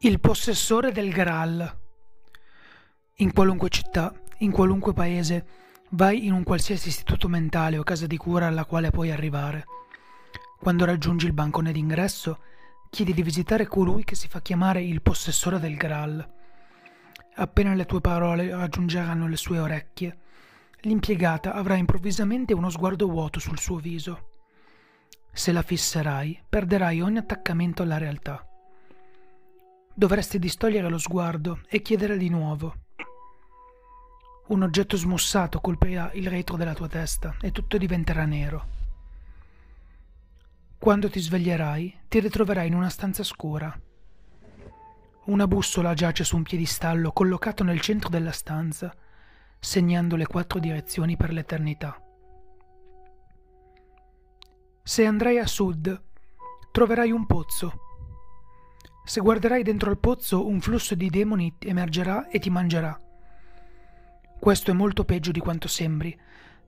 [0.00, 1.78] Il possessore del Graal.
[3.16, 5.46] In qualunque città, in qualunque paese,
[5.92, 9.64] vai in un qualsiasi istituto mentale o casa di cura alla quale puoi arrivare.
[10.60, 12.40] Quando raggiungi il bancone d'ingresso,
[12.90, 16.30] chiedi di visitare colui che si fa chiamare il possessore del Graal.
[17.36, 20.18] Appena le tue parole raggiungeranno le sue orecchie,
[20.80, 24.28] l'impiegata avrà improvvisamente uno sguardo vuoto sul suo viso.
[25.32, 28.46] Se la fisserai, perderai ogni attaccamento alla realtà.
[29.98, 32.74] Dovresti distogliere lo sguardo e chiedere di nuovo.
[34.48, 38.66] Un oggetto smussato colpirà il retro della tua testa e tutto diventerà nero.
[40.78, 43.74] Quando ti sveglierai, ti ritroverai in una stanza scura.
[45.24, 48.94] Una bussola giace su un piedistallo collocato nel centro della stanza,
[49.58, 51.98] segnando le quattro direzioni per l'eternità.
[54.82, 56.02] Se andrai a sud,
[56.70, 57.85] troverai un pozzo
[59.06, 63.00] se guarderai dentro al pozzo, un flusso di demoni emergerà e ti mangerà.
[64.36, 66.18] Questo è molto peggio di quanto sembri,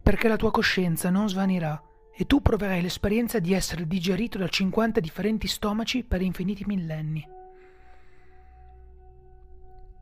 [0.01, 1.83] perché la tua coscienza non svanirà
[2.15, 7.27] e tu proverai l'esperienza di essere digerito da 50 differenti stomaci per infiniti millenni.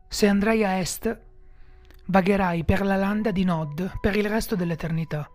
[0.07, 1.19] Se andrai a est,
[2.05, 5.27] vagherai per la landa di Nod per il resto dell'eternità.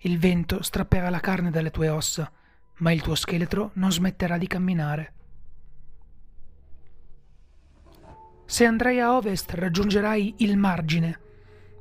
[0.00, 2.30] Il vento strapperà la carne dalle tue ossa,
[2.80, 5.14] ma il tuo scheletro non smetterà di camminare.
[8.44, 11.20] Se andrai a ovest raggiungerai il margine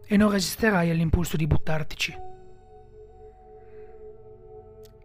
[0.06, 2.16] e non resisterai all'impulso di buttartici.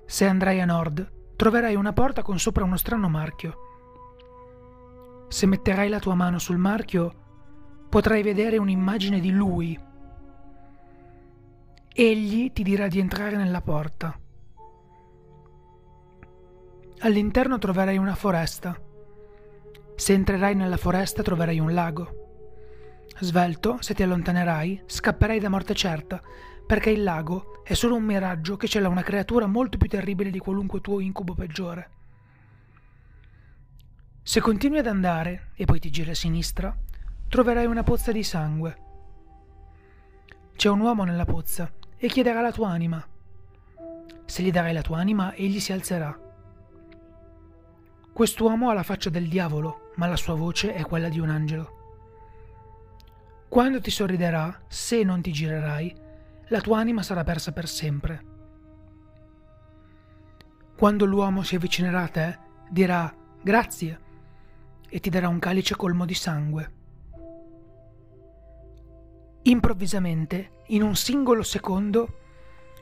[0.05, 3.57] Se andrai a nord troverai una porta con sopra uno strano marchio.
[5.29, 7.25] Se metterai la tua mano sul marchio
[7.89, 9.79] potrai vedere un'immagine di lui.
[11.93, 14.19] Egli ti dirà di entrare nella porta.
[17.01, 18.79] All'interno troverai una foresta
[19.97, 22.25] se entrerai nella foresta troverai un lago.
[23.19, 26.22] Svelto, se ti allontanerai, scapperai da morte certa,
[26.66, 30.38] perché il lago è solo un miraggio che cela una creatura molto più terribile di
[30.38, 31.91] qualunque tuo incubo peggiore.
[34.22, 36.76] Se continui ad andare e poi ti giri a sinistra,
[37.28, 38.76] troverai una pozza di sangue.
[40.54, 43.03] C'è un uomo nella pozza e chiederà la tua anima.
[44.26, 46.25] Se gli darai la tua anima, egli si alzerà.
[48.16, 51.75] Quest'uomo ha la faccia del diavolo ma la sua voce è quella di un angelo.
[53.47, 55.94] Quando ti sorriderà, se non ti girerai,
[56.49, 58.25] la tua anima sarà persa per sempre.
[60.78, 62.38] Quando l'uomo si avvicinerà a te,
[62.71, 64.00] dirà grazie
[64.88, 66.72] e ti darà un calice colmo di sangue.
[69.43, 72.21] Improvvisamente, in un singolo secondo,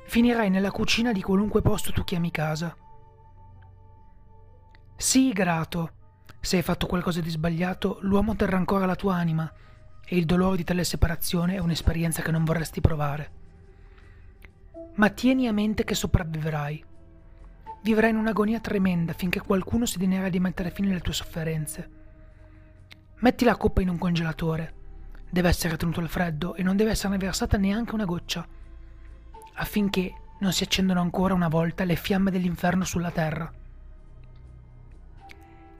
[0.07, 2.77] finirai nella cucina di qualunque posto tu chiami casa.
[5.05, 5.91] Sii grato
[6.41, 9.53] se hai fatto qualcosa di sbagliato, l'uomo terrà ancora la tua anima
[10.03, 13.31] e il dolore di tale separazione è un'esperienza che non vorresti provare.
[14.95, 16.83] Ma tieni a mente che sopravvivrai.
[17.83, 21.91] Vivrai in un'agonia tremenda finché qualcuno si dignerà di mettere fine alle tue sofferenze.
[23.17, 24.75] Metti la coppa in un congelatore.
[25.29, 28.49] Deve essere tenuto al freddo e non deve esserne versata neanche una goccia,
[29.53, 33.53] affinché non si accendano ancora una volta le fiamme dell'inferno sulla terra.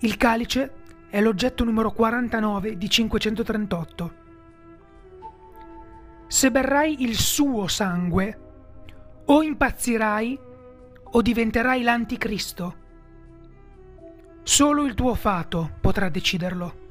[0.05, 4.15] Il calice è l'oggetto numero 49 di 538.
[6.27, 8.41] Se berrai il suo sangue,
[9.25, 10.39] o impazzirai
[11.13, 12.77] o diventerai l'anticristo.
[14.43, 16.83] Solo il tuo fato potrà deciderlo.